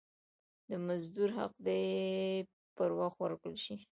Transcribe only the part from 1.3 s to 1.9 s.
حق دي